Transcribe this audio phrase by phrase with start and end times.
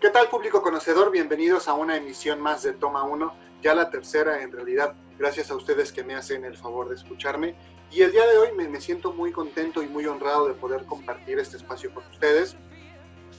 [0.00, 1.10] ¿Qué tal público conocedor?
[1.10, 5.56] Bienvenidos a una emisión más de Toma 1, ya la tercera en realidad, gracias a
[5.56, 7.56] ustedes que me hacen el favor de escucharme.
[7.90, 11.40] Y el día de hoy me, siento muy contento y muy honrado de poder compartir
[11.40, 12.54] este espacio con ustedes.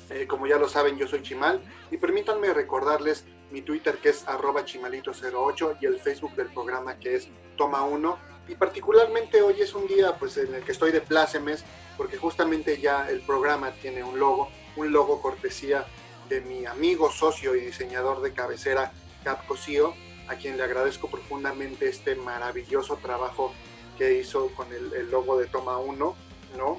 [0.09, 1.61] Eh, como ya lo saben, yo soy Chimal
[1.91, 7.15] y permítanme recordarles mi Twitter que es arroba chimalito08 y el Facebook del programa que
[7.15, 8.17] es Toma 1.
[8.49, 11.63] Y particularmente hoy es un día pues, en el que estoy de plácemes
[11.95, 15.85] porque justamente ya el programa tiene un logo, un logo cortesía
[16.29, 18.91] de mi amigo, socio y diseñador de cabecera,
[19.23, 19.93] Cap Cosío,
[20.27, 23.51] a quien le agradezco profundamente este maravilloso trabajo
[23.97, 26.15] que hizo con el, logo de Toma 1,
[26.57, 26.77] ¿no?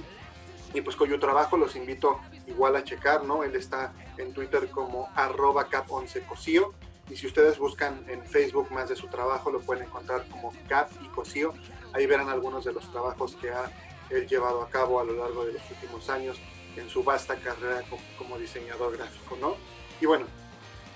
[0.72, 3.42] Y pues cuyo trabajo los invito igual a checar, ¿no?
[3.42, 6.72] Él está en Twitter como arroba cap11 cosío.
[7.10, 10.90] Y si ustedes buscan en Facebook más de su trabajo, lo pueden encontrar como Cap
[11.02, 11.52] y Cosío.
[11.92, 13.68] Ahí verán algunos de los trabajos que ha
[14.10, 16.38] él llevado a cabo a lo largo de los últimos años
[16.76, 17.82] en su vasta carrera
[18.18, 19.56] como, diseñador gráfico, ¿no?
[20.00, 20.26] Y bueno,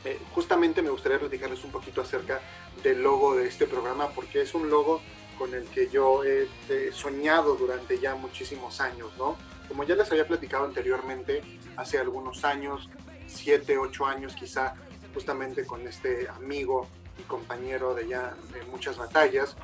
[0.04, 2.40] eh, justamente me gustaría platicarles un poquito acerca
[2.82, 5.00] del logo de este programa, porque es un logo
[5.38, 6.48] con el que yo he,
[6.92, 9.36] soñado durante ya muchísimos años, ¿no?
[9.68, 11.42] Como ya les había platicado anteriormente,
[11.76, 12.88] hace algunos años,
[13.26, 14.74] siete, ocho años quizá,
[15.12, 16.86] justamente con este amigo
[17.18, 19.56] y compañero de ya de muchas batallas,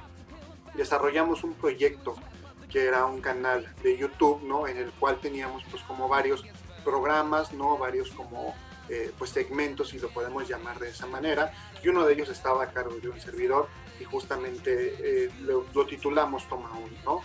[0.75, 2.17] desarrollamos un proyecto
[2.71, 4.67] que era un canal de YouTube, ¿no?
[4.67, 6.45] En el cual teníamos pues como varios
[6.85, 7.77] programas, ¿no?
[7.77, 8.55] Varios como
[8.89, 12.65] eh, pues segmentos, si lo podemos llamar de esa manera, y uno de ellos estaba
[12.65, 13.69] a cargo de un servidor
[14.01, 17.23] y justamente eh, lo, titulamos Toma 1, ¿no?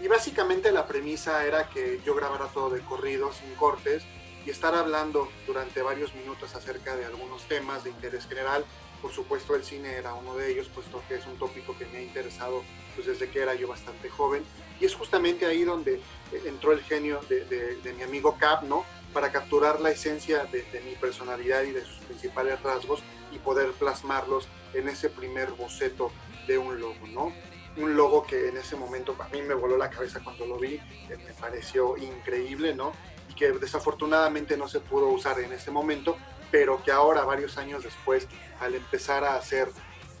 [0.00, 4.02] Y básicamente la premisa era que yo grabara todo de corrido, sin cortes,
[4.44, 8.64] y estar hablando durante varios minutos acerca de algunos temas de interés general.
[9.00, 11.98] Por supuesto, el cine era uno de ellos, puesto que es un tópico que me
[11.98, 12.62] ha interesado
[12.94, 14.44] pues, desde que era yo bastante joven.
[14.80, 18.84] Y es justamente ahí donde eh, entró el genio de, mi amigo Cap, ¿no?
[19.12, 23.02] Para capturar la esencia de, mi personalidad y de sus principales rasgos
[23.32, 26.10] y poder plasmarlos en ese primer boceto
[26.46, 27.32] de un logo, ¿no?
[27.76, 30.80] Un logo que en ese momento a mí me voló la cabeza cuando lo vi,
[31.08, 32.92] me pareció increíble, ¿no?
[33.30, 36.16] Y que desafortunadamente no se pudo usar en ese momento,
[36.50, 38.28] pero que ahora, varios años después,
[38.60, 39.68] al empezar a hacer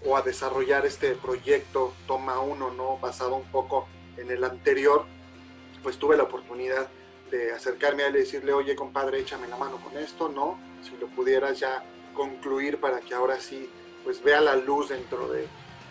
[0.04, 2.98] o a desarrollar este proyecto Toma Uno, ¿no?
[2.98, 5.06] Basado un poco en el anterior,
[5.82, 6.88] pues tuve la oportunidad
[7.30, 10.58] de acercarme a él y decirle, oye compadre, échame la mano con esto, ¿no?
[10.82, 13.68] Si lo pudieras ya concluir para que ahora sí,
[14.04, 15.46] pues vea la luz dentro de,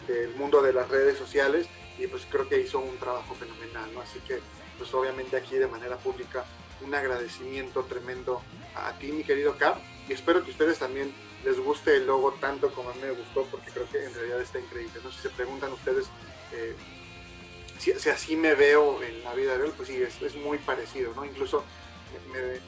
[0.08, 1.68] del mundo de las redes sociales
[1.98, 4.02] y pues creo que hizo un trabajo fenomenal, ¿no?
[4.02, 4.40] Así que
[4.78, 6.46] pues obviamente aquí de manera pública
[6.82, 8.42] un agradecimiento tremendo
[8.76, 11.14] a ti, mi querido Cap, y espero que ustedes también
[11.44, 14.42] les guste el logo tanto como a mí me gustó, porque creo que en realidad
[14.42, 15.00] está increíble.
[15.04, 16.08] No si se preguntan ustedes
[16.54, 16.76] eh,
[17.84, 21.26] si, así me veo en la vida de pues sí, es, muy parecido, ¿no?
[21.26, 21.64] Incluso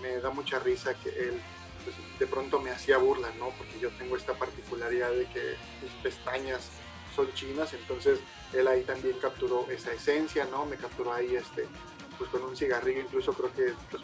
[0.01, 1.41] me, da mucha risa que él
[1.83, 3.49] pues, de pronto me hacía burla, ¿no?
[3.51, 6.69] Porque yo tengo esta particularidad de que mis pestañas
[7.15, 8.19] son chinas, entonces
[8.53, 10.65] él ahí también capturó esa esencia, ¿no?
[10.65, 11.65] Me capturó ahí este,
[12.17, 14.03] pues con un cigarrillo, incluso creo que pues,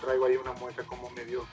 [0.00, 1.44] traigo ahí una mueca como medio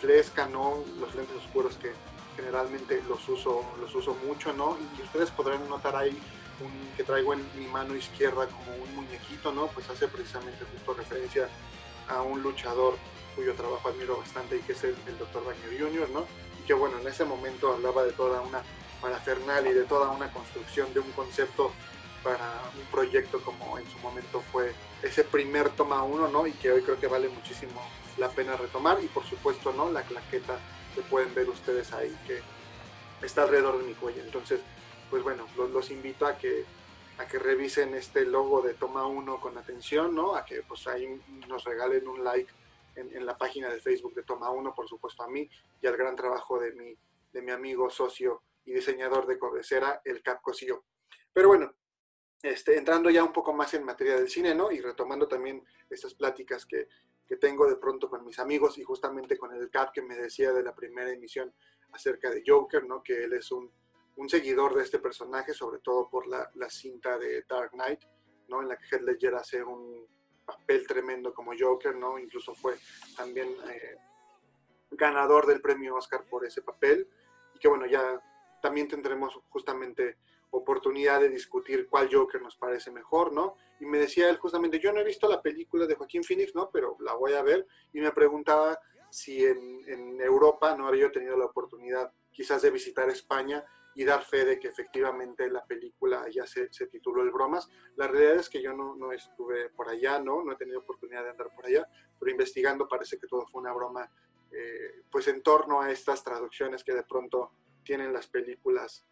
[0.00, 0.82] fresca, ¿no?
[0.98, 1.92] Los lentes oscuros que
[2.34, 4.76] generalmente los uso, los uso mucho, ¿no?
[4.98, 6.18] Y ustedes podrán notar ahí
[6.96, 9.66] que traigo en mi mano izquierda como un muñequito, ¿no?
[9.68, 11.48] Pues hace precisamente justo referencia
[12.08, 12.96] a un luchador
[13.34, 15.44] cuyo trabajo admiro bastante y que es el, Dr.
[15.44, 16.26] Baño Jr., ¿no?
[16.60, 18.62] Y que bueno, en ese momento hablaba de toda una
[19.00, 21.70] parafernal y de toda una construcción de un concepto
[22.24, 26.46] para un proyecto como en su momento fue ese primer toma uno, ¿no?
[26.46, 27.80] Y que hoy creo que vale muchísimo
[28.16, 29.90] la pena retomar y por supuesto, ¿no?
[29.90, 30.58] La claqueta
[30.94, 32.40] que pueden ver ustedes ahí que
[33.24, 34.22] está alrededor de mi cuello.
[34.22, 34.60] Entonces,
[35.10, 36.64] pues bueno, los, invito a que,
[37.18, 40.34] a que revisen este logo de Toma 1 con atención, ¿no?
[40.34, 42.52] A que pues ahí nos regalen un like
[42.96, 45.48] en, la página de Facebook de Toma 1, por supuesto a mí,
[45.80, 46.96] y al gran trabajo de mi,
[47.32, 50.84] de mi amigo, socio y diseñador de cabecera, el Cap Cosío.
[51.32, 51.74] Pero bueno,
[52.42, 54.72] este, entrando ya un poco más en materia del cine, ¿no?
[54.72, 56.88] Y retomando también estas pláticas que,
[57.26, 60.52] que tengo de pronto con mis amigos y justamente con el Cap que me decía
[60.52, 61.52] de la primera emisión
[61.92, 63.02] acerca de Joker, ¿no?
[63.02, 63.70] Que él es un
[64.16, 68.00] un seguidor de este personaje, sobre todo por la, cinta de Dark Knight,
[68.48, 68.62] ¿no?
[68.62, 70.06] En la que Heath Ledger hace un
[70.44, 72.18] papel tremendo como Joker, ¿no?
[72.18, 72.76] Incluso fue
[73.16, 73.96] también eh,
[74.90, 77.08] ganador del premio Oscar por ese papel.
[77.54, 78.20] Y que bueno, ya
[78.62, 80.18] también tendremos justamente
[80.50, 83.56] oportunidad de discutir cuál Joker nos parece mejor, ¿no?
[83.80, 86.70] Y me decía él justamente, yo no he visto la película de Joaquín Phoenix, ¿no?
[86.70, 87.66] Pero la voy a ver.
[87.92, 88.78] Y me preguntaba
[89.10, 93.64] si en, en Europa no había tenido la oportunidad quizás de visitar España
[93.96, 97.68] y dar fe de que efectivamente la película ya se, se tituló El Bromas.
[97.96, 100.44] La realidad es que yo no, no, estuve por allá, ¿no?
[100.44, 101.88] No he tenido oportunidad de andar por allá,
[102.18, 104.08] pero investigando parece que todo fue una broma
[104.52, 107.52] eh, pues en torno a estas traducciones que de pronto
[107.82, 109.06] tienen las películas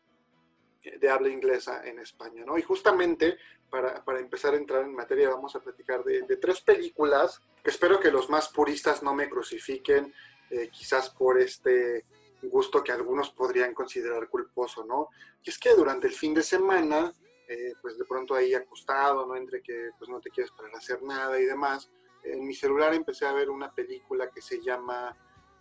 [1.00, 2.58] de habla inglesa en España, ¿no?
[2.58, 3.38] Y justamente
[3.70, 7.70] para, para empezar a entrar en materia vamos a platicar de, de, tres películas que
[7.70, 10.12] espero que los más puristas no me crucifiquen,
[10.50, 12.04] eh, quizás por este
[12.48, 15.08] gusto que algunos podrían considerar culposo, ¿no?
[15.42, 17.12] Y es que durante el fin de semana,
[17.48, 19.36] eh, pues de pronto ahí acostado, ¿no?
[19.36, 21.90] Entre que pues no te quieres parar a hacer nada y demás,
[22.24, 25.16] en mi celular empecé a ver una película que se llama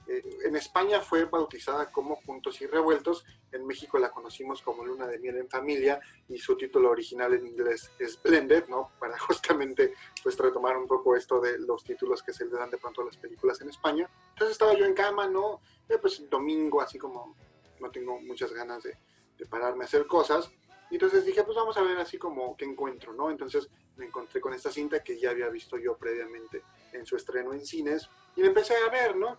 [0.07, 5.07] eh, en España fue bautizada como Juntos y Revueltos, en México la conocimos como Luna
[5.07, 8.91] de Miel en Familia y su título original en inglés es Blended, ¿no?
[8.99, 12.77] Para justamente pues retomar un poco esto de los títulos que se le dan de
[12.77, 14.09] pronto a las películas en España.
[14.29, 15.61] Entonces estaba yo en cama, ¿no?
[15.87, 17.35] Eh, pues domingo, así como
[17.79, 18.97] no tengo muchas ganas de,
[19.37, 20.51] de pararme a hacer cosas.
[20.89, 23.31] Y entonces dije, pues vamos a ver así como qué encuentro, ¿no?
[23.31, 26.61] Entonces me encontré con esta cinta que ya había visto yo previamente
[26.91, 29.37] en su estreno en cines y me empecé a ver, ¿no?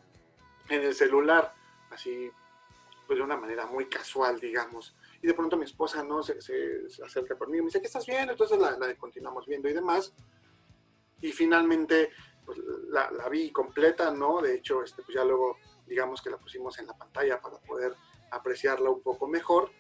[0.69, 1.55] En el celular,
[1.91, 2.31] así,
[3.07, 4.95] pues de una manera muy casual, digamos.
[5.23, 7.87] Y de pronto mi esposa no se, se, acerca por mí y me dice, ¿qué
[7.87, 8.33] estás viendo?
[8.33, 10.13] Entonces la, la continuamos viendo y demás.
[11.21, 12.11] Y finalmente
[12.45, 12.59] pues,
[12.89, 14.41] la, la, vi completa, ¿no?
[14.41, 17.95] De hecho, este, pues ya luego, digamos que la pusimos en la pantalla para poder
[18.31, 19.71] apreciarla un poco mejor.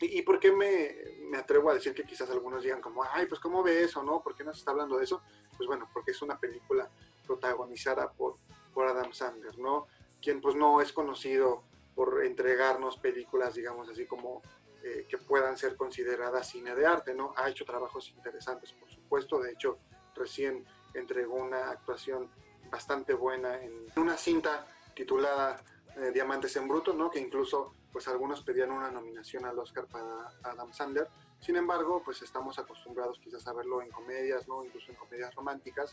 [0.00, 0.96] ¿Y, y por qué me,
[1.28, 4.22] me, atrevo a decir que quizás algunos digan como, ay, pues ¿cómo ve eso, no?
[4.22, 5.22] ¿Por qué no se está hablando de eso?
[5.56, 6.88] Pues bueno, porque es una película
[7.26, 8.36] protagonizada por,
[8.72, 9.86] por Adam Sandler, ¿no?
[10.20, 11.62] Quien pues no es conocido
[11.94, 14.42] por entregarnos películas, digamos así como
[14.82, 17.34] eh, que puedan ser consideradas cine de arte, ¿no?
[17.36, 19.78] Ha hecho trabajos interesantes, por supuesto, de hecho
[20.14, 20.64] recién
[20.94, 22.30] entregó una actuación
[22.70, 25.62] bastante buena en una cinta titulada
[25.96, 27.10] eh, Diamantes en Bruto, ¿no?
[27.10, 31.08] Que incluso pues algunos pedían una nominación al Oscar para Adam Sandler.
[31.40, 34.64] Sin embargo, pues estamos acostumbrados quizás a verlo en comedias, ¿no?
[34.64, 35.92] Incluso en comedias románticas.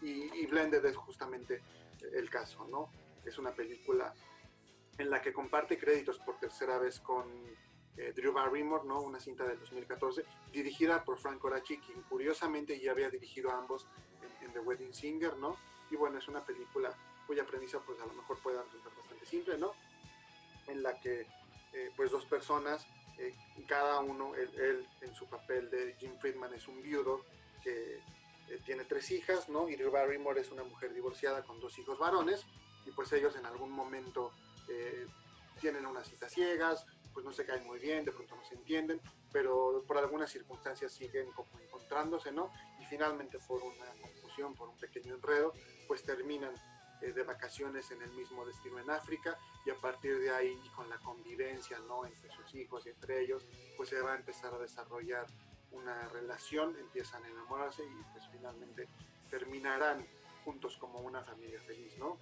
[0.00, 1.62] Y, y Blended es justamente
[2.14, 2.88] el caso, ¿no?
[3.24, 4.14] Es una película
[4.98, 7.26] en la que comparte créditos por tercera vez con
[7.96, 9.00] eh, Drew Barrymore, ¿no?
[9.02, 13.86] una cinta del 2014, dirigida por Frank Coraci, quien curiosamente ya había dirigido a ambos
[14.40, 15.56] en, The Wedding Singer, ¿no?
[15.90, 16.94] Y bueno, es una película
[17.26, 19.72] cuya premisa pues a lo mejor puede resultar bastante simple, ¿no?
[20.66, 21.26] En la que
[21.72, 22.86] eh, pues dos personas,
[23.18, 23.34] eh,
[23.66, 27.24] cada uno, él, en su papel de Jim Friedman es un viudo
[27.62, 28.00] que
[28.66, 29.68] tiene tres hijas, ¿no?
[29.68, 32.44] Y Drew Barrymore es una mujer divorciada con dos hijos varones,
[32.86, 34.32] y pues ellos en algún momento
[34.68, 35.06] eh,
[35.60, 39.00] tienen unas citas ciegas, pues no se caen muy bien, de pronto no se entienden,
[39.30, 42.50] pero por algunas circunstancias siguen como encontrándose, ¿no?
[42.80, 45.52] Y finalmente por una confusión, por un pequeño enredo,
[45.86, 46.54] pues terminan
[47.02, 49.36] eh, de vacaciones en el mismo destino en África
[49.66, 52.06] y a partir de ahí con la convivencia, ¿no?
[52.06, 53.44] Entre sus hijos y entre ellos,
[53.76, 55.26] pues se va a empezar a desarrollar
[55.72, 58.88] una relación, empiezan a enamorarse y pues finalmente
[59.30, 60.06] terminarán
[60.44, 62.18] juntos como una familia feliz, ¿no?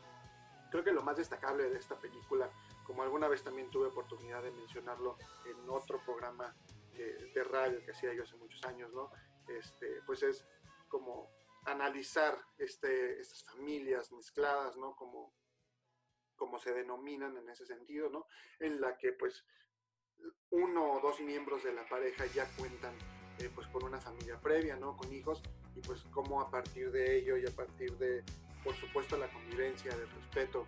[0.70, 2.50] Creo que lo más destacable de esta película,
[2.84, 6.54] como alguna vez también tuve oportunidad de mencionarlo en otro programa
[6.92, 9.10] de, de radio que hacía yo hace muchos años, ¿no?
[9.48, 10.46] Este, pues es
[10.88, 11.30] como
[11.64, 14.94] analizar este, estas familias mezcladas, ¿no?
[14.96, 15.32] Como,
[16.36, 18.26] como se denominan en ese sentido, ¿no?
[18.58, 19.44] En la que pues
[20.50, 22.94] uno o dos miembros de la pareja ya cuentan
[23.38, 24.96] eh, pues con una familia previa, ¿no?
[24.96, 25.42] Con hijos
[25.74, 28.22] y pues cómo a partir de ello y a partir de
[28.64, 30.66] por supuesto la convivencia, del respeto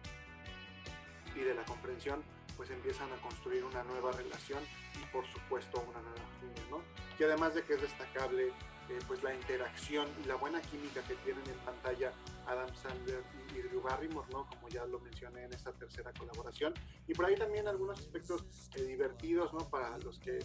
[1.34, 2.22] y de la comprensión,
[2.56, 4.62] pues empiezan a construir una nueva relación
[5.00, 6.82] y por supuesto una nueva familia, ¿no?
[7.18, 8.52] Y además de que es destacable
[8.92, 12.12] eh, pues la interacción y la buena química que tienen en pantalla
[12.46, 13.22] Adam Sandler
[13.54, 14.46] y, y Drew Barrymore, ¿no?
[14.46, 16.74] Como ya lo mencioné en esta tercera colaboración.
[17.06, 18.44] Y por ahí también algunos aspectos
[18.74, 19.68] eh, divertidos, ¿no?
[19.70, 20.40] Para los que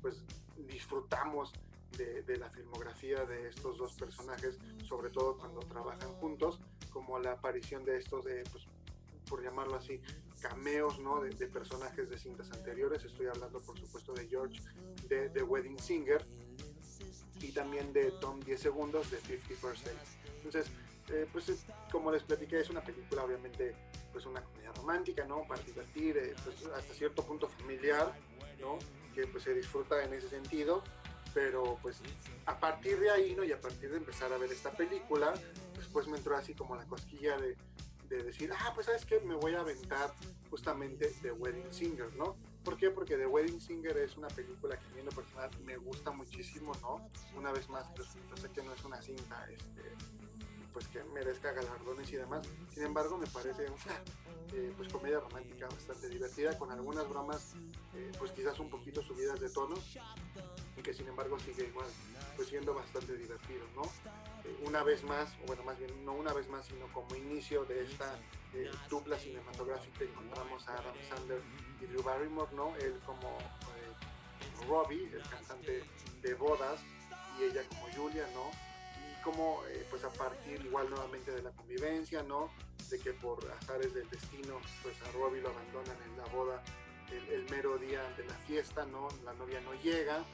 [0.00, 0.24] pues
[0.56, 1.52] disfrutamos
[1.96, 7.32] de, de, la filmografía de estos dos personajes, sobre todo cuando trabajan juntos, como la
[7.32, 8.64] aparición de estos, de, pues,
[9.28, 10.00] por llamarlo así,
[10.40, 11.20] cameos ¿no?
[11.20, 13.04] de, de, personajes de cintas anteriores.
[13.04, 14.60] Estoy hablando, por supuesto, de George
[15.08, 16.24] de The Wedding Singer
[17.40, 20.16] y también de Tom 10 Segundos de 50 First Dates.
[20.36, 20.66] Entonces,
[21.08, 23.74] eh, pues como les platiqué, es una película obviamente
[24.12, 25.46] pues una comedia romántica, ¿no?
[25.46, 28.12] Para divertir, eh, pues hasta cierto punto familiar,
[28.60, 28.78] ¿no?
[29.14, 30.82] Que pues se disfruta en ese sentido
[31.34, 32.00] pero pues
[32.46, 33.44] a partir de ahí, ¿no?
[33.44, 35.32] Y a partir de empezar a ver esta película,
[35.90, 37.56] después me entró así como la cosquilla de,
[38.08, 40.14] de decir, ah, pues sabes qué, me voy a aventar
[40.48, 42.36] justamente The Wedding Singer, ¿no?
[42.62, 42.90] ¿Por qué?
[42.90, 46.12] Porque The Wedding Singer es una película que a mí en lo personal me gusta
[46.12, 47.10] muchísimo, ¿no?
[47.36, 49.82] Una vez más, pues yo sé que no es una cinta, este,
[50.72, 52.46] pues que merezca galardones y demás.
[52.72, 54.00] Sin embargo, me parece una
[54.54, 57.54] eh, pues comedia romántica bastante divertida, con algunas bromas,
[57.96, 59.74] eh, pues quizás un poquito subidas de tono.
[60.76, 61.88] y que sin embargo sigue igual,
[62.36, 63.82] pues siendo bastante divertido, ¿no?
[64.44, 67.64] Eh, una vez más, o bueno, más bien no una vez más, sino como inicio
[67.64, 68.18] de esta
[68.54, 71.40] eh, dupla cinematográfica encontramos a Adam Sandler
[71.80, 72.74] y Drew Barrymore, ¿no?
[72.76, 75.82] Él como eh, Robbie, el cantante
[76.22, 76.80] de bodas,
[77.38, 78.50] y ella como Julia, ¿no?
[79.00, 82.50] Y como pues a partir igual nuevamente de la convivencia, ¿no?
[82.88, 86.62] De que por azares del destino, pues a Robbie lo abandonan en la boda
[87.10, 89.08] el, el mero día de la fiesta, ¿no?
[89.24, 90.24] La novia no llega,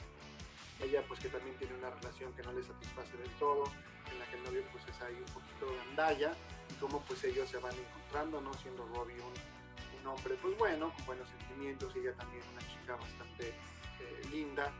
[0.80, 3.64] ella pues que también tiene una relación que no le satisface del todo,
[4.10, 6.34] en la que el novio pues es ahí un poquito de andalla,
[6.70, 8.52] y cómo pues ellos se van encontrando, ¿no?
[8.54, 12.96] Siendo Robbie un, un hombre pues bueno, con buenos sentimientos, y ella también una chica
[12.96, 14.72] bastante eh, linda,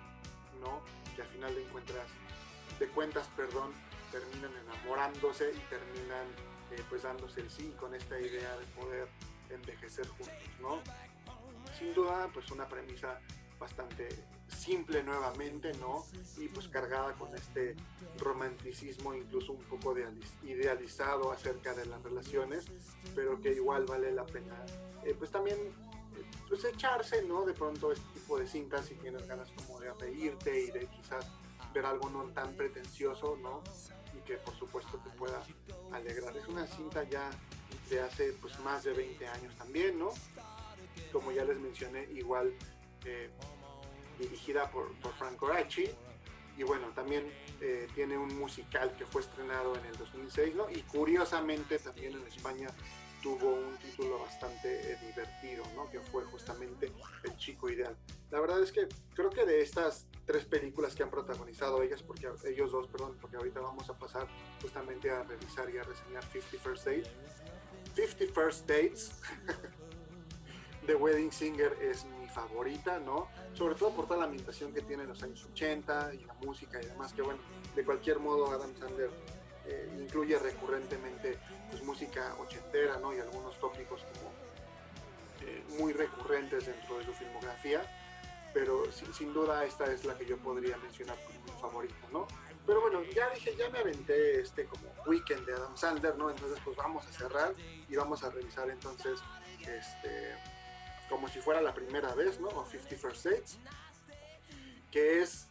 [0.61, 0.83] ¿no?
[1.15, 2.07] Que al final de encuentras,
[2.79, 3.73] de cuentas, perdón,
[4.11, 6.27] terminan enamorándose y terminan
[6.71, 9.09] eh, pues dándose el sí con esta idea de poder
[9.51, 10.81] envejecer juntos, ¿no?
[11.79, 13.21] Sin duda, pues una premisa
[13.59, 14.09] bastante
[14.67, 16.05] simple nuevamente, ¿no?
[16.39, 17.77] Y pues cargada con este
[18.19, 19.95] romanticismo incluso un poco
[20.43, 22.65] idealizado acerca de las relaciones,
[23.15, 24.57] pero que igual vale la pena,
[25.05, 25.57] eh, pues también
[26.49, 27.47] pues echarse, ¿no?
[27.47, 31.25] De pronto este tipo de cintas si tienes ganas como de reírte y de quizás
[31.73, 33.63] ver algo no tan pretencioso, ¿no?
[34.19, 35.43] Y que por supuesto te pueda
[35.93, 36.37] alegrar.
[36.37, 37.31] Es una cinta ya
[37.89, 40.11] de hace pues más de 20 años también, ¿no?
[41.13, 42.53] Como ya les mencioné, igual
[43.05, 43.31] eh,
[44.19, 45.89] dirigida por, por Frank Coraci.
[46.57, 47.31] Y bueno, también
[47.61, 50.71] eh, tiene un musical que fue estrenado en el 2006, ¿no?
[50.71, 52.69] Y curiosamente también en España
[53.23, 55.91] tuvo un título bastante eh, divertido, ¿no?
[55.91, 56.93] Que fue justamente
[57.25, 57.97] El Chico Ideal.
[58.31, 62.29] La verdad es que creo que de estas tres películas que han protagonizado ellas, porque
[62.45, 64.27] ellos dos, perdón, porque ahorita vamos a pasar
[64.61, 67.11] justamente a revisar y a reseñar 50 First Dates.
[67.95, 69.13] 50 First Dates,
[70.87, 73.29] The Wedding Singer es mi favorita, ¿no?
[73.55, 76.81] Sobre todo por toda la ambientación que tiene en los años 80 y la música
[76.81, 77.41] y demás, que bueno,
[77.75, 79.11] de cualquier modo Adam Sandler
[79.65, 81.39] eh, incluye recurrentemente
[81.71, 83.15] pues, música ochentera, ¿no?
[83.15, 84.31] Y algunos tópicos como
[85.49, 87.81] eh, muy recurrentes dentro de su filmografía,
[88.53, 92.27] pero sin, sin, duda esta es la que yo podría mencionar como mi favorita, ¿no?
[92.67, 96.29] Pero bueno, ya dije, ya me aventé este como weekend de Adam Sandler, ¿no?
[96.29, 97.55] Entonces pues vamos a cerrar
[97.89, 99.21] y vamos a revisar entonces
[99.61, 100.35] este
[101.09, 102.49] como si fuera la primera vez, ¿no?
[102.49, 103.59] O 50 First Dates,
[104.91, 105.49] que es,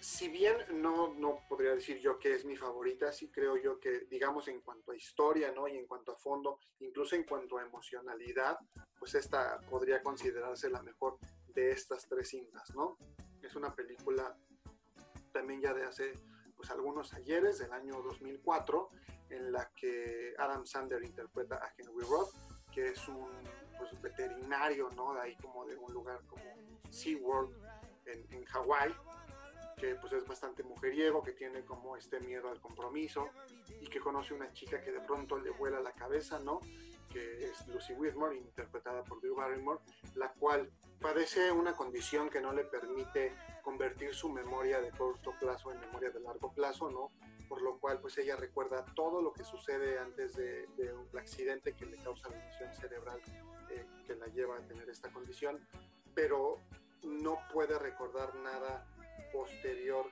[0.00, 4.06] si bien no, no podría decir yo que es mi favorita, sí creo yo que,
[4.10, 5.68] digamos, en cuanto a historia, ¿no?
[5.68, 8.58] Y en cuanto a fondo, incluso en cuanto a emocionalidad,
[8.98, 11.18] pues esta podría considerarse la mejor
[11.48, 12.98] de estas tres cintas, ¿no?
[13.42, 14.36] Es una película
[15.32, 16.12] también ya de hace
[16.56, 18.88] pues algunos ayeres del año 2004
[19.30, 22.32] en la que Adam Sandler interpreta a Henry Roth
[22.72, 23.30] que es un
[23.78, 25.14] pues, veterinario, ¿no?
[25.14, 26.44] De ahí como de un lugar como
[26.90, 27.54] SeaWorld
[28.06, 28.94] en, en Hawái,
[29.76, 33.28] que pues es bastante mujeriego, que tiene como este miedo al compromiso
[33.80, 36.60] y que conoce una chica que de pronto le vuela la cabeza, ¿no?
[37.10, 39.80] Que es Lucy Whitmore, interpretada por Drew Barrymore,
[40.14, 45.72] la cual padece una condición que no le permite convertir su memoria de corto plazo
[45.72, 47.10] en memoria de largo plazo, ¿no?
[47.48, 51.86] por lo cual pues ella recuerda todo lo que sucede antes de, un accidente que
[51.86, 53.20] le causa la lesión cerebral
[54.06, 55.60] que la lleva a tener esta condición,
[56.14, 56.60] pero
[57.02, 58.86] no puede recordar nada
[59.32, 60.06] posterior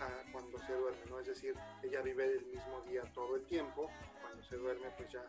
[0.00, 1.18] a cuando se duerme, ¿no?
[1.18, 5.24] Es decir, ella vive el mismo día todo el tiempo, cuando se duerme pues ya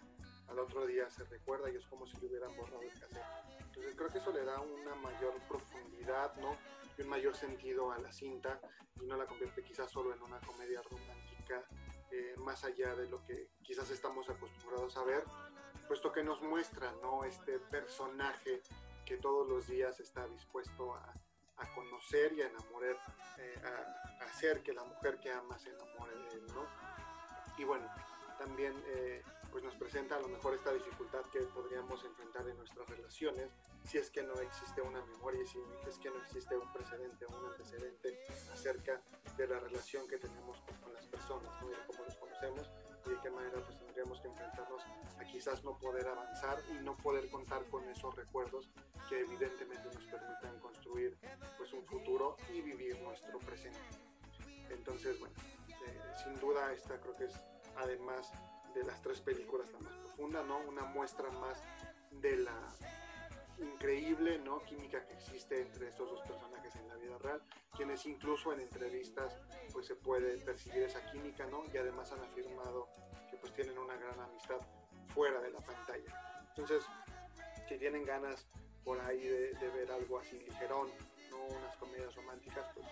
[0.47, 3.23] al otro día se recuerda y es como si le hubieran borrado el cassette.
[3.59, 6.57] Entonces creo que eso le da una mayor profundidad, ¿no?
[6.97, 8.59] Y un mayor sentido a la cinta
[9.01, 11.63] y no la convierte quizás solo en una comedia romántica
[12.11, 15.23] eh, más allá de lo que quizás estamos acostumbrados a ver,
[15.89, 17.23] puesto que nos muestra, ¿no?
[17.23, 18.61] Este personaje
[19.07, 21.13] que todos los días está dispuesto a,
[21.73, 22.95] conocer y a enamorar,
[23.39, 26.63] eh, a, hacer que la mujer que ama se enamore de él, ¿no?
[27.57, 27.87] Y bueno,
[28.37, 32.87] también eh, pues nos presenta a lo mejor esta dificultad que podríamos enfrentar en nuestras
[32.87, 33.49] relaciones
[33.83, 37.29] si es que no existe una memoria, si es que no existe un precedente o
[37.29, 38.19] un antecedente
[38.53, 39.01] acerca
[39.35, 41.69] de la relación que tenemos con, las personas, ¿no?
[41.69, 42.69] de cómo los conocemos
[43.05, 44.83] y de qué manera pues tendríamos que enfrentarnos
[45.19, 48.69] a quizás no poder avanzar y no poder contar con esos recuerdos
[49.07, 51.17] que evidentemente nos permitan construir
[51.57, 53.79] pues un futuro y vivir nuestro presente.
[54.69, 55.35] Entonces, bueno,
[55.67, 57.33] eh, sin duda esta creo que es
[57.77, 58.31] además
[58.73, 60.59] de las tres películas la más profunda, ¿no?
[60.59, 61.63] Una muestra más
[62.11, 62.67] de la
[63.59, 64.63] increíble ¿no?
[64.63, 67.41] química que existe entre estos dos personajes en la vida real,
[67.75, 69.35] quienes incluso en entrevistas
[69.71, 71.63] pues se puede percibir esa química, ¿no?
[71.73, 72.87] Y además han afirmado
[73.29, 74.59] que pues tienen una gran amistad
[75.13, 76.43] fuera de la pantalla.
[76.49, 76.83] Entonces,
[77.67, 78.47] si tienen ganas
[78.83, 80.89] por ahí de, de ver algo así ligerón,
[81.29, 81.45] ¿no?
[81.57, 82.87] unas comedias románticas, pues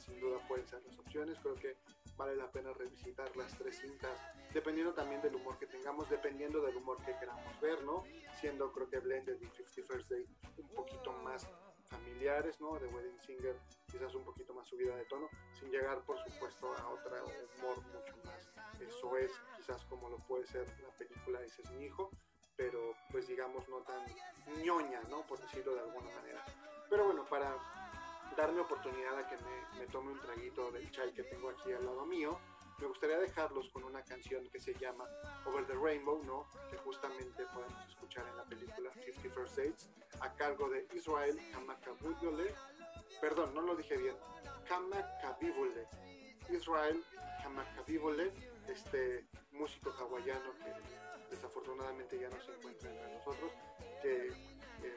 [0.00, 1.38] sin duda pueden ser las opciones.
[1.42, 1.76] Creo que
[2.20, 4.12] vale la pena revisitar las tres cintas,
[4.52, 8.04] dependiendo también del humor que tengamos, dependiendo del humor que queramos ver, ¿no?
[8.38, 11.48] Siendo creo que Blended y 50 First Date un poquito más
[11.86, 12.78] familiares, ¿no?
[12.78, 13.56] De Wedding Singer
[13.90, 17.16] quizás un poquito más subida de tono, sin llegar por supuesto a otro
[17.56, 18.50] humor mucho más
[18.80, 22.10] eso es quizás como lo puede ser la película Ese es mi hijo,
[22.56, 24.04] pero pues digamos no tan
[24.64, 25.26] ñoña, ¿no?
[25.26, 26.44] Por decirlo de alguna manera.
[26.88, 27.56] Pero bueno, para
[28.36, 29.36] darme oportunidad a que
[29.78, 32.38] me, tome un traguito del chai que tengo aquí al lado mío,
[32.78, 35.04] me gustaría dejarlos con una canción que se llama
[35.44, 36.46] Over the Rainbow, ¿no?
[36.70, 42.54] Que justamente podemos escuchar en la película 50 First Dates, a cargo de Israel Kamakabule.
[43.20, 44.16] Perdón, no lo dije bien.
[44.66, 45.86] Kamakabibule.
[46.48, 47.04] Israel
[47.42, 48.32] Kamakabibule,
[48.68, 53.52] este músico hawaiano que desafortunadamente ya no se encuentra entre nosotros,
[54.02, 54.32] que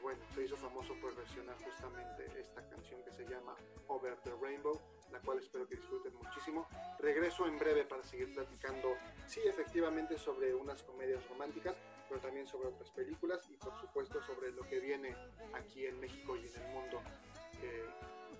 [0.02, 3.54] bueno, se hizo famoso por versionar justamente esta canción que se llama
[3.88, 4.80] Over the Rainbow,
[5.12, 6.66] la cual espero que disfruten muchísimo.
[6.98, 11.76] Regreso en breve para seguir platicando, sí, efectivamente, sobre unas comedias románticas,
[12.08, 15.16] pero también sobre otras películas y por supuesto sobre lo que viene
[15.54, 17.00] aquí en México y en el mundo,
[17.62, 17.84] eh,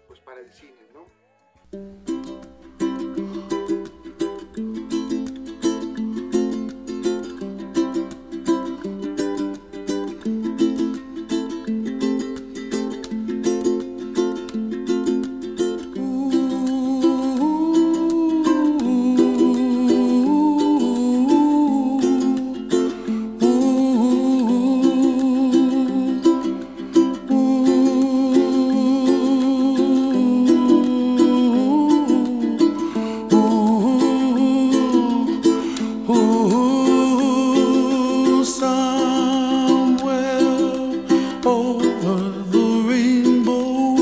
[0.06, 1.06] pues para el cine, ¿no?
[42.02, 43.94] over the rainbow.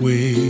[0.00, 0.41] Way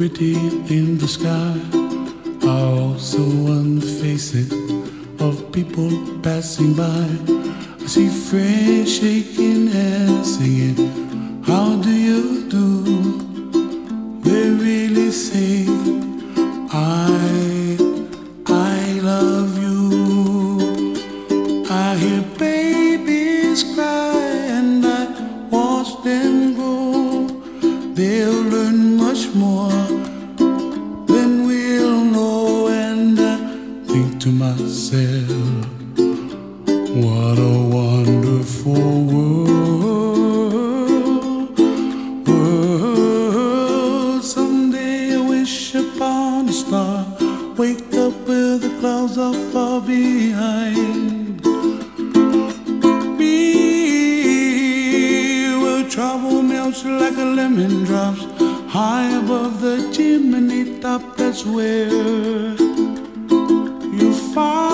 [0.00, 0.32] pretty
[0.74, 1.60] in the sky
[2.48, 3.20] are also
[3.52, 4.50] on the faces
[5.20, 5.90] of people
[6.22, 7.06] passing by.
[7.84, 9.29] I see friends shaking
[64.00, 64.69] you find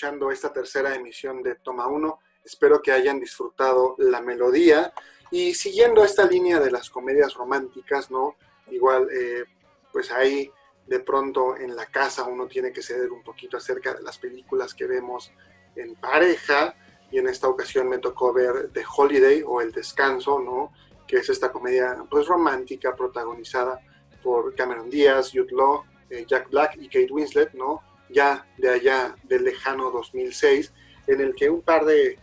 [0.00, 2.20] escuchando esta tercera emisión de Toma 1.
[2.42, 4.94] Espero que hayan disfrutado la melodía
[5.30, 8.36] y siguiendo esta línea de las comedias románticas, ¿no?
[8.70, 9.44] Igual, eh,
[9.92, 10.50] pues ahí
[10.86, 14.72] de pronto en la casa uno tiene que ceder un poquito acerca de las películas
[14.72, 15.32] que vemos
[15.76, 16.74] en pareja
[17.10, 20.72] y en esta ocasión me tocó ver The Holiday o El Descanso, ¿no?
[21.06, 23.78] Que es esta comedia pues romántica protagonizada
[24.22, 27.89] por Cameron Díaz, Jude Law, eh, Jack Black y Kate Winslet, ¿no?
[28.10, 30.72] Ya de allá del lejano 2006,
[31.06, 32.18] en el que un par de,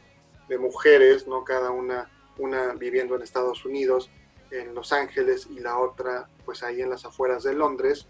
[0.59, 1.43] mujeres, ¿no?
[1.43, 4.09] Cada una, una viviendo en Estados Unidos,
[4.49, 8.07] en Los Ángeles y la otra pues ahí en las afueras de Londres,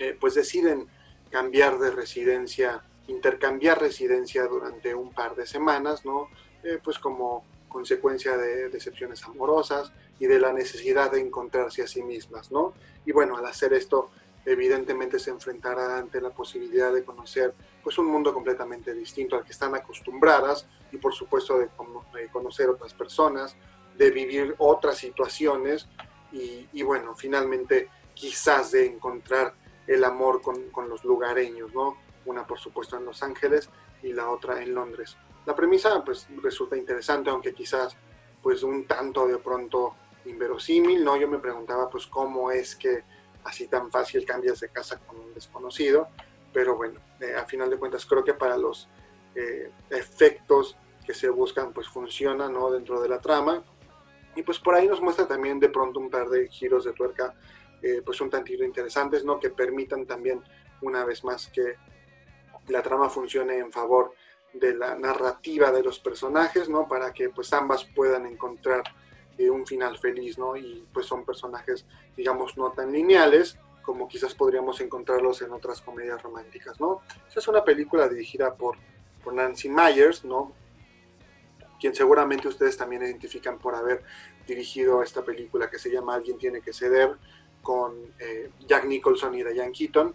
[0.00, 0.88] eh, pues deciden
[1.30, 6.28] cambiar de residencia, intercambiar residencia durante un par de semanas, ¿no?
[6.64, 12.02] Eh, pues como consecuencia de decepciones amorosas y de la necesidad de encontrarse a sí
[12.02, 12.72] mismas, ¿no?
[13.06, 14.10] Y bueno, al hacer esto,
[14.46, 19.52] evidentemente se enfrentará ante la posibilidad de conocer pues un mundo completamente distinto al que
[19.52, 21.68] están acostumbradas y por supuesto de,
[22.14, 23.56] de conocer otras personas,
[23.96, 25.88] de vivir otras situaciones
[26.32, 29.54] y, y, bueno, finalmente quizás de encontrar
[29.86, 31.96] el amor con, con, los lugareños, ¿no?
[32.24, 33.68] Una por supuesto en Los Ángeles
[34.02, 35.16] y la otra en Londres.
[35.46, 37.96] La premisa pues resulta interesante, aunque quizás
[38.42, 41.16] pues un tanto de pronto inverosímil, ¿no?
[41.16, 43.04] Yo me preguntaba pues cómo es que
[43.44, 46.08] así tan fácil cambias de casa con un desconocido,
[46.52, 48.88] pero bueno, eh, a final de cuentas creo que para los
[49.34, 50.76] eh, efectos
[51.06, 52.70] que se buscan pues funciona, ¿no?
[52.70, 53.62] Dentro de la trama
[54.36, 57.34] y pues por ahí nos muestra también de pronto un par de giros de tuerca,
[57.82, 59.38] eh, pues un tantito interesantes, ¿no?
[59.38, 60.42] Que permitan también,
[60.82, 61.76] una vez más, que
[62.68, 64.12] la trama funcione en favor
[64.52, 66.88] de la narrativa de los personajes, ¿no?
[66.88, 68.82] Para que pues ambas puedan encontrar
[69.38, 70.56] eh, un final feliz, ¿no?
[70.56, 71.84] Y pues son personajes,
[72.16, 77.02] digamos, no tan lineales como quizás podríamos encontrarlos en otras comedias románticas, ¿no?
[77.28, 78.78] Esa es una película dirigida por,
[79.22, 80.52] por Nancy Myers, ¿no?
[81.84, 84.02] quien seguramente ustedes también identifican por haber
[84.46, 87.14] dirigido esta película que se llama Alguien tiene que ceder,
[87.60, 90.14] con eh, Jack Nicholson y Diane Keaton,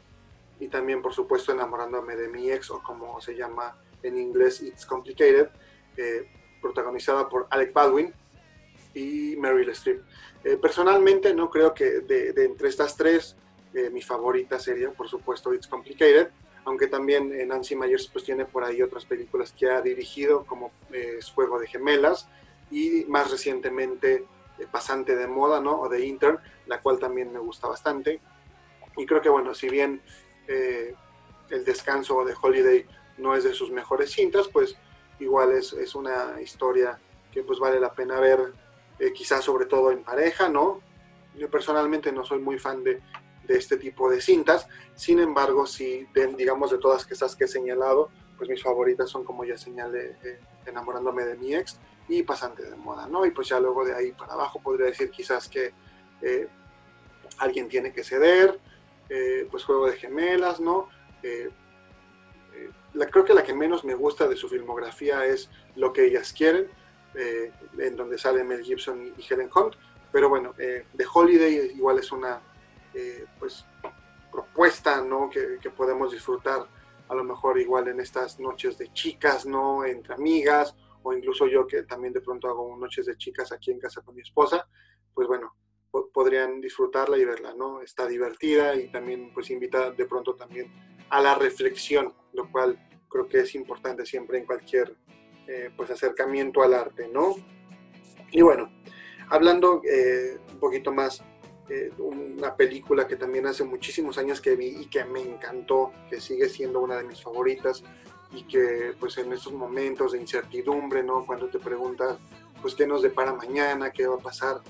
[0.59, 4.83] y también por supuesto Enamorándome de mi ex, o como se llama en inglés It's
[4.83, 5.49] Complicated,
[5.95, 6.27] eh,
[6.59, 8.13] protagonizada por Alec Baldwin
[8.93, 10.01] y Meryl Streep.
[10.43, 13.35] Eh, personalmente no creo que de, de entre estas tres,
[13.91, 16.31] mi favorita sería por supuesto It's Complicated,
[16.65, 21.19] aunque también Nancy Myers pues tiene por ahí otras películas que ha dirigido como eh,
[21.33, 22.27] Juego de Gemelas
[22.69, 24.25] y más recientemente
[24.57, 25.81] eh, Pasante de Moda, ¿no?
[25.81, 28.19] O de Intern, la cual también me gusta bastante.
[28.97, 30.01] Y creo que bueno, si bien
[30.47, 30.93] eh,
[31.49, 32.85] El Descanso de Holiday
[33.17, 34.75] no es de sus mejores cintas, pues
[35.19, 36.99] igual es, es una historia
[37.31, 38.53] que pues vale la pena ver,
[38.99, 40.81] eh, quizás sobre todo en pareja, ¿no?
[41.35, 43.01] Yo personalmente no soy muy fan de,
[43.47, 44.67] de este tipo de cintas.
[44.95, 49.23] Sin embargo, si de, digamos de todas estas que he señalado, pues mis favoritas son
[49.23, 53.25] como ya señalé, eh, enamorándome de mi ex y pasante de moda, ¿no?
[53.25, 55.73] Y pues ya luego de ahí para abajo podría decir quizás que
[56.21, 56.47] eh,
[57.37, 58.59] alguien tiene que ceder,
[59.49, 60.87] pues juego de gemelas, ¿no?
[63.11, 66.69] Creo que la que menos me gusta de su filmografía es Lo que ellas quieren,
[67.15, 69.75] en donde sale Mel Gibson y Helen Hunt,
[70.11, 72.41] pero bueno, The Holiday igual es una
[72.93, 73.65] eh, pues
[74.31, 75.29] propuesta ¿no?
[75.29, 76.67] Que, que, podemos disfrutar
[77.07, 79.85] a lo mejor igual en estas noches de chicas, ¿no?
[79.85, 83.79] Entre amigas, o incluso yo que también de pronto hago noches de chicas aquí en
[83.79, 84.67] casa con mi esposa,
[85.13, 85.55] pues bueno,
[85.91, 87.81] po podrían disfrutarla y verla, ¿no?
[87.81, 90.71] Está divertida y también pues invita de pronto también
[91.09, 94.95] a la reflexión, lo cual creo que es importante siempre en cualquier
[95.51, 97.35] eh, pues acercamiento al arte, ¿no?
[98.31, 98.71] Y bueno,
[99.29, 101.23] hablando eh, un poquito más
[101.69, 106.21] eh, una película que también hace muchísimos años que vi y que me encantó, que
[106.21, 107.83] sigue siendo una de mis favoritas,
[108.31, 111.25] y que pues en estos momentos de incertidumbre, ¿no?
[111.25, 112.19] Cuando te preguntas,
[112.61, 114.61] pues qué nos depara mañana, qué va a pasar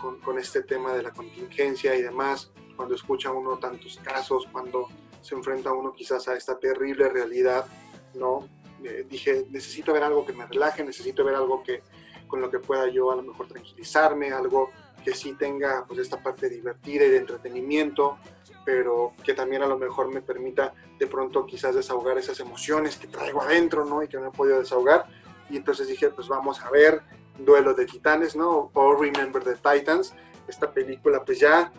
[0.00, 4.88] con, con este tema de la contingencia y demás, cuando escucha uno tantos casos, cuando
[5.22, 7.66] se enfrenta uno quizás a esta terrible realidad,
[8.14, 8.48] ¿no?
[8.84, 11.82] Eh, dije, necesito ver algo que me relaje, necesito ver algo que
[12.28, 14.70] con lo que pueda yo a lo mejor tranquilizarme, algo
[15.02, 18.18] que sí tenga pues esta parte divertida y de entretenimiento,
[18.64, 23.06] pero que también a lo mejor me permita de pronto quizás desahogar esas emociones que
[23.06, 24.02] traigo adentro, ¿no?
[24.02, 25.06] Y que no he podido desahogar.
[25.50, 27.02] Y entonces dije, pues vamos a ver
[27.38, 28.70] Duelo de Titanes, ¿no?
[28.74, 30.14] O Remember the Titans.
[30.46, 31.72] Esta película pues ya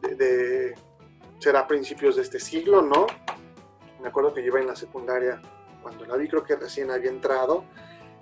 [0.00, 0.74] de,
[1.38, 3.06] será a principios de este siglo, ¿no?
[4.00, 5.40] Me acuerdo que iba en la secundaria
[5.86, 7.62] cuando la vi, creo que recién había entrado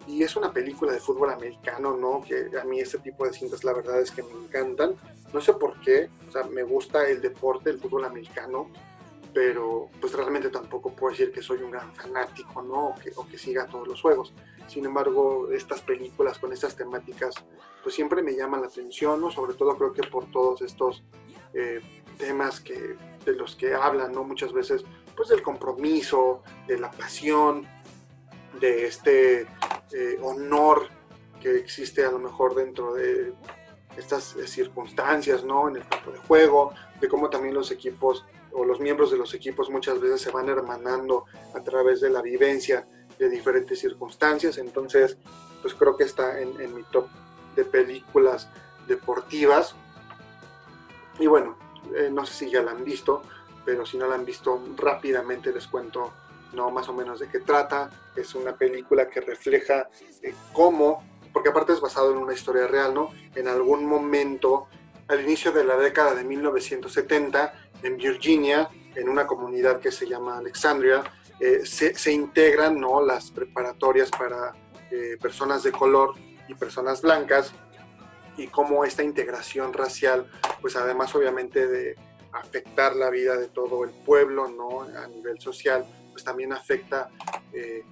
[0.06, 2.22] y es una película de fútbol americano, ¿no?
[2.22, 4.96] Que a mí este tipo de cintas la verdad es que me encantan.
[5.32, 8.68] No sé por qué, o sea, me gusta el deporte, el fútbol americano,
[9.32, 12.88] pero pues realmente tampoco puedo decir que soy un gran fanático, ¿no?
[12.88, 14.34] O que, o que siga todos los juegos.
[14.66, 17.34] Sin embargo, estas películas con estas temáticas,
[17.82, 19.30] pues siempre me llaman la atención, ¿no?
[19.30, 21.02] Sobre todo creo que por todos estos
[21.54, 21.80] eh,
[22.18, 24.22] temas que, de los que hablan, ¿no?
[24.22, 24.84] Muchas veces,
[25.16, 27.66] pues del compromiso, de la pasión,
[28.60, 29.42] de este
[29.92, 30.88] eh, honor
[31.40, 33.34] que existe a lo mejor dentro de
[33.96, 35.68] estas eh, circunstancias, ¿no?
[35.68, 39.34] En el campo de juego, de cómo también los equipos o los miembros de los
[39.34, 41.24] equipos muchas veces se van hermanando
[41.54, 42.86] a través de la vivencia
[43.18, 44.58] de diferentes circunstancias.
[44.58, 45.18] Entonces,
[45.60, 47.08] pues creo que está en, mi top
[47.56, 48.48] de películas
[48.86, 49.74] deportivas.
[51.18, 51.56] Y bueno,
[51.96, 53.22] eh, no sé si ya la han visto,
[53.64, 56.12] pero si no la han visto rápidamente les cuento
[56.54, 56.70] ¿no?
[56.70, 57.90] Más o menos de qué trata.
[58.16, 59.88] Es una película que refleja
[60.22, 63.10] eh, cómo, porque aparte es basado en una historia real, ¿no?
[63.34, 64.68] En algún momento,
[65.08, 70.38] al inicio de la década de 1970, en Virginia, en una comunidad que se llama
[70.38, 71.02] Alexandria,
[71.40, 73.04] eh, se, integran, ¿no?
[73.04, 74.54] Las preparatorias para
[74.90, 76.14] eh, personas de color
[76.48, 77.52] y personas blancas
[78.36, 81.96] y cómo esta integración racial, pues además obviamente de
[82.34, 84.82] afectar la vida de todo el pueblo, ¿no?
[84.82, 87.10] A nivel social, pues también afecta,
[87.52, 87.84] eh,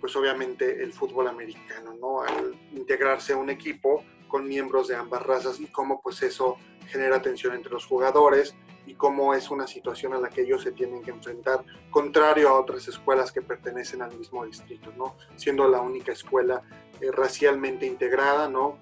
[0.00, 2.22] pues obviamente el fútbol americano, ¿no?
[2.22, 7.54] Al integrarse un equipo con miembros de ambas razas y cómo pues eso genera tensión
[7.54, 8.54] entre los jugadores
[8.86, 12.58] y cómo es una situación a la que ellos se tienen que enfrentar, contrario a
[12.58, 15.16] otras escuelas que pertenecen al mismo distrito, ¿no?
[15.36, 16.62] Siendo la única escuela
[17.00, 18.78] eh, racialmente integrada, ¿no?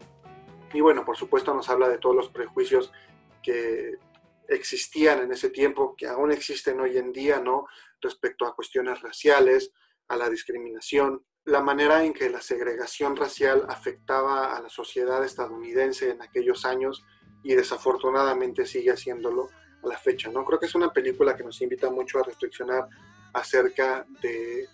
[0.73, 2.93] Y bueno, por supuesto nos habla de todos los prejuicios
[3.43, 3.97] que
[4.49, 7.67] existían en ese tiempo, que aún existen hoy en día, ¿no?
[8.01, 9.73] Respecto a cuestiones raciales,
[10.09, 16.11] a la discriminación, la manera en que la segregación racial afectaba a la sociedad estadounidense
[16.11, 17.05] en aquellos años
[17.43, 19.49] y desafortunadamente sigue haciéndolo
[19.83, 20.45] a la fecha, ¿no?
[20.45, 22.89] Creo que es una película que nos invita mucho a reflexionar
[23.33, 24.69] acerca de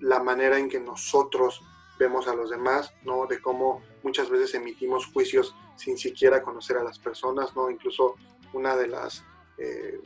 [0.00, 1.62] la manera en que nosotros
[1.98, 3.26] vemos a los demás, ¿no?
[3.26, 7.70] De cómo muchas veces emitimos juicios sin siquiera conocer a las personas, ¿no?
[7.70, 8.16] Incluso
[8.52, 9.24] una de las
[9.58, 10.00] eh,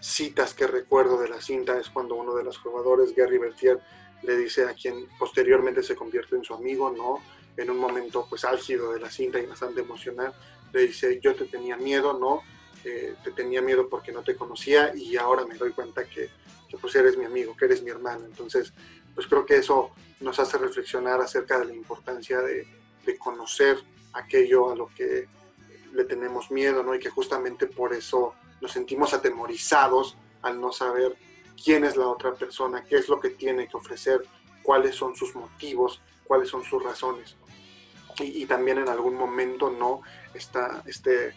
[0.00, 3.80] citas que recuerdo de la cinta es cuando uno de los jugadores, Gary Bertier,
[4.22, 7.22] le dice a quien posteriormente se convierte en su amigo, ¿no?
[7.56, 10.34] En un momento pues álgido de la cinta y bastante emocional,
[10.72, 12.42] le dice, yo te tenía miedo, ¿no?
[12.84, 16.30] Eh, te tenía miedo porque no te conocía y ahora me doy cuenta que,
[16.68, 18.24] que, pues eres mi amigo, que eres mi hermano.
[18.26, 18.72] Entonces,
[19.14, 22.66] pues creo que eso nos hace reflexionar acerca de la importancia de,
[23.04, 23.78] de conocer
[24.12, 25.28] aquello a lo que
[25.96, 26.94] le tenemos miedo, ¿no?
[26.94, 31.16] Y que justamente por eso nos sentimos atemorizados al no saber
[31.62, 34.22] quién es la otra persona, qué es lo que tiene que ofrecer,
[34.62, 37.36] cuáles son sus motivos, cuáles son sus razones.
[38.18, 40.00] Y, también en algún momento, ¿no?
[40.32, 41.34] Esta, este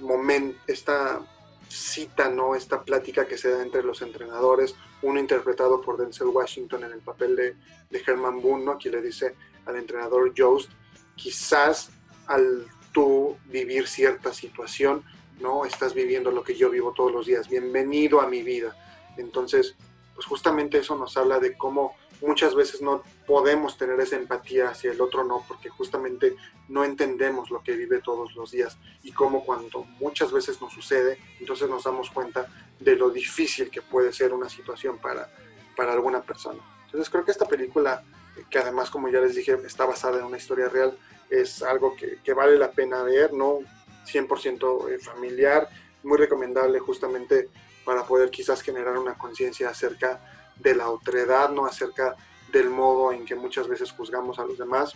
[0.00, 1.20] momento, esta
[1.68, 2.56] cita, ¿no?
[2.56, 7.00] Esta plática que se da entre los entrenadores, uno interpretado por Denzel Washington en el
[7.00, 7.56] papel de,
[7.90, 8.78] de Herman Boone, ¿no?
[8.78, 10.70] Que le dice al entrenador Jost,
[11.14, 11.90] quizás
[12.26, 12.66] al
[12.96, 15.04] tú vivir cierta situación,
[15.38, 15.66] ¿no?
[15.66, 17.46] Estás viviendo lo que yo vivo todos los días.
[17.46, 18.74] Bienvenido a mi vida.
[19.18, 19.76] Entonces,
[20.14, 24.92] pues justamente eso nos habla de cómo muchas veces no podemos tener esa empatía hacia
[24.92, 26.36] el otro, no, porque justamente
[26.70, 31.18] no entendemos lo que vive todos los días y cómo cuando muchas veces nos sucede,
[31.38, 32.46] entonces nos damos cuenta
[32.80, 35.30] de lo difícil que puede ser una situación para,
[35.76, 36.62] para alguna persona.
[36.86, 38.02] Entonces creo que esta película,
[38.48, 40.96] que además como ya les dije, está basada en una historia real,
[41.30, 43.60] es algo que, vale la pena ver, ¿no?
[44.06, 45.68] 100% eh, familiar,
[46.02, 47.48] muy recomendable justamente
[47.84, 50.20] para poder quizás generar una conciencia acerca
[50.56, 51.66] de la otredad, ¿no?
[51.66, 52.16] Acerca
[52.52, 54.94] del modo en que muchas veces juzgamos a los demás,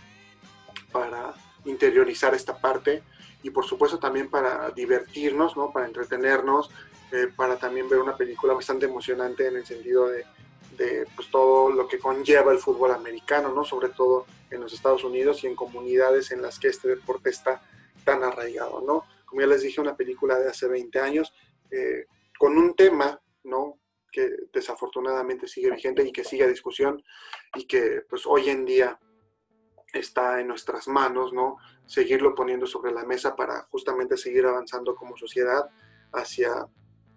[0.93, 3.03] para interiorizar esta parte
[3.43, 5.73] y por supuesto también para divertirnos, ¿no?
[5.73, 6.71] Para entretenernos,
[7.13, 10.25] eh, para también ver una película bastante emocionante en el sentido de,
[10.81, 13.65] de pues, todo lo que conlleva el fútbol americano, ¿no?
[13.65, 17.61] Sobre todo en los Estados Unidos y en comunidades en las que este deporte está
[18.03, 19.05] tan arraigado, ¿no?
[19.27, 21.35] Como ya les dije, una película de hace 20 años
[21.71, 22.07] eh,
[22.39, 23.79] con un tema, ¿no?
[24.11, 27.05] Que desafortunadamente sigue vigente y que sigue a discusión
[27.55, 28.99] y que pues hoy en día
[29.93, 31.59] está en nuestras manos, ¿no?
[31.85, 35.69] Seguirlo poniendo sobre la mesa para justamente seguir avanzando como sociedad
[36.15, 36.67] hacia,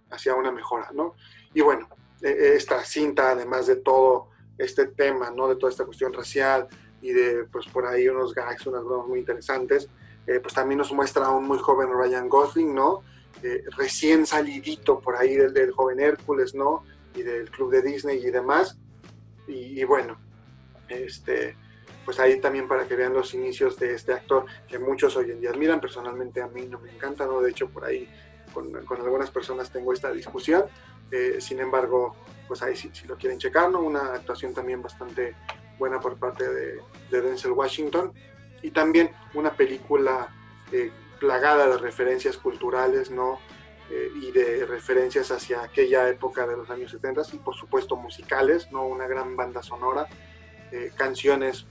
[0.10, 1.15] hacia una mejora, ¿no?
[1.54, 1.88] Y bueno,
[2.23, 5.47] esta cinta, además de todo este tema, ¿no?
[5.47, 6.67] De toda esta cuestión racial
[7.01, 9.89] y de, pues por ahí unos gags, unas bromas muy interesantes,
[10.25, 13.03] eh, pues también nos muestra a un muy joven Ryan Gosling, ¿no?
[13.41, 16.83] Eh, recién salidito por ahí del, del, joven Hércules, ¿no?
[17.13, 18.77] Y del club de Disney y demás.
[19.47, 20.17] Y, y bueno,
[20.88, 21.57] este,
[22.05, 25.41] pues ahí también para que vean los inicios de este actor que muchos hoy en
[25.41, 25.81] día admiran.
[25.81, 27.41] Personalmente a mí no me encanta, ¿no?
[27.41, 28.07] De hecho, por ahí
[28.53, 30.63] con, con algunas personas tengo esta discusión.
[31.13, 32.15] Eh, sin embargo,
[32.47, 33.82] pues ahí si, si, lo quieren checar, ¿no?
[33.82, 35.36] Una actuación también bastante
[35.78, 36.80] buena por parte de,
[37.12, 38.12] de Denzel Washington.
[38.63, 40.34] Y también una película
[40.71, 43.39] eh, plagada de referencias culturales, ¿no?
[43.91, 48.71] Eh, y de referencias hacia aquella época de los años 70 y por supuesto musicales,
[48.71, 48.88] ¿no?
[48.88, 50.08] Una gran banda sonora,
[50.97, 51.67] canciones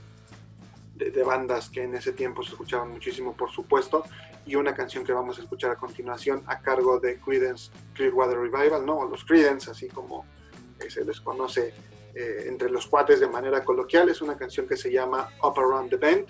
[0.95, 4.05] de, de, bandas que en ese tiempo se escuchaban muchísimo, por supuesto,
[4.45, 8.85] y una canción que vamos a escuchar a continuación a cargo de Creedence Clearwater Revival,
[8.85, 9.07] ¿no?
[9.07, 10.25] Los Creedence, así como
[10.79, 11.73] eh, se les conoce
[12.13, 15.89] eh, entre los cuates de manera coloquial, es una canción que se llama Up Around
[15.89, 16.27] the Bend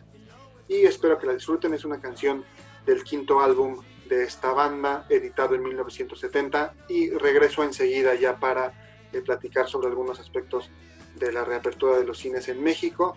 [0.68, 2.44] y espero que la disfruten, es una canción
[2.86, 9.22] del quinto álbum de esta banda, editado en 1970, y regreso enseguida ya para eh,
[9.22, 10.70] platicar sobre algunos aspectos
[11.16, 13.16] de la reapertura de los cines en México.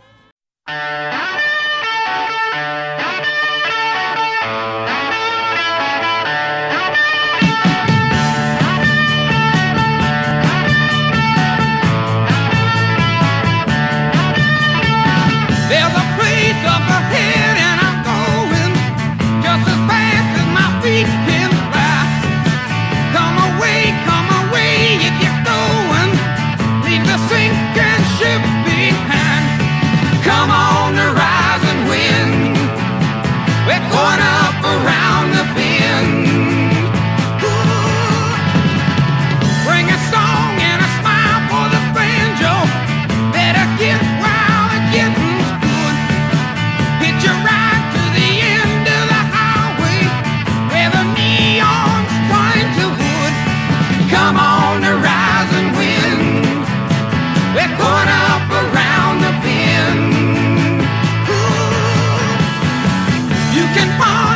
[63.77, 64.36] Sí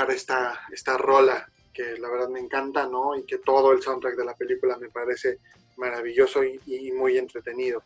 [0.00, 3.16] escuchar esta, esta rola que la verdad me encanta, ¿no?
[3.16, 5.38] Y que todo el soundtrack de la película me parece
[5.76, 7.82] maravilloso y, y, muy entretenido.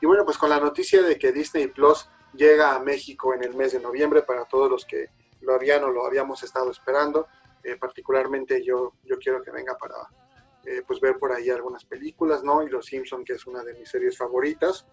[0.00, 3.54] Y bueno, pues con la noticia de que Disney Plus llega a México en el
[3.54, 5.08] mes de noviembre para todos los que
[5.40, 7.26] lo habían o lo habíamos estado esperando,
[7.62, 9.96] eh, particularmente yo, yo quiero que venga para
[10.64, 12.62] eh, pues ver por ahí algunas películas, ¿no?
[12.62, 14.86] Y Los Simpson, que es una de mis series favoritas.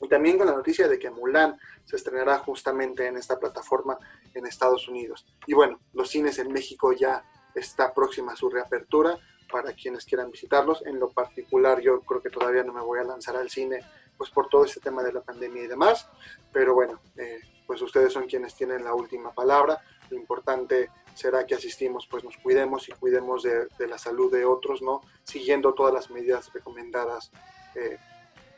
[0.00, 3.98] Y también con la noticia de que Mulan se estrenará justamente en esta plataforma
[4.34, 5.26] en Estados Unidos.
[5.46, 7.24] Y bueno, los cines en México ya
[7.54, 9.18] está próxima a su reapertura
[9.50, 10.84] para quienes quieran visitarlos.
[10.86, 13.80] En lo particular, yo creo que todavía no me voy a lanzar al cine,
[14.16, 16.08] pues por todo este tema de la pandemia y demás.
[16.52, 19.80] Pero bueno, eh, pues ustedes son quienes tienen la última palabra.
[20.10, 24.82] Lo importante será que asistimos, pues nos cuidemos y cuidemos de, la salud de otros,
[24.82, 25.02] ¿no?
[25.24, 27.30] Siguiendo todas las medidas recomendadas,
[27.74, 27.98] eh,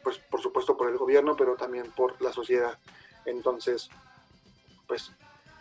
[0.03, 2.79] pues por supuesto por el gobierno, pero también por la sociedad.
[3.25, 3.91] Entonces,
[4.87, 5.13] pues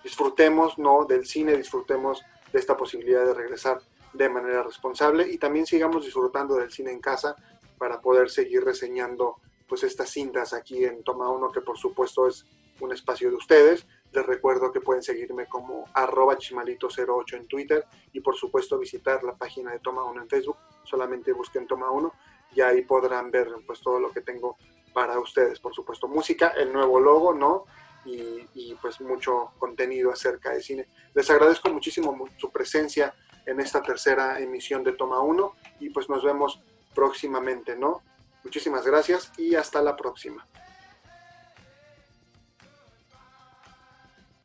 [0.03, 1.05] disfrutemos, ¿no?
[1.05, 2.21] Del cine, disfrutemos
[2.51, 3.81] de esta posibilidad de regresar
[4.13, 7.35] de manera responsable y también sigamos disfrutando del cine en casa
[7.77, 9.37] para poder seguir reseñando
[9.67, 12.45] pues estas cintas aquí en Toma Uno, que por supuesto es
[12.79, 18.21] un espacio de ustedes, les recuerdo que pueden seguirme como arroba chimalito08 en Twitter y
[18.21, 20.57] por supuesto visitar la página de Toma 1 en Facebook.
[20.83, 22.11] Solamente busquen Toma 1
[22.55, 24.57] y ahí podrán ver pues todo lo que tengo
[24.93, 25.59] para ustedes.
[25.59, 27.65] Por supuesto, música, el nuevo logo, ¿no?
[28.05, 30.87] Y, y pues mucho contenido acerca de cine.
[31.13, 33.13] Les agradezco muchísimo su presencia
[33.45, 36.61] en esta tercera emisión de Toma 1 y pues nos vemos
[36.93, 38.01] próximamente, ¿no?
[38.43, 40.47] Muchísimas gracias y hasta la próxima.